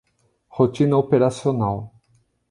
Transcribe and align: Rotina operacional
Rotina 0.57 0.97
operacional 0.97 1.91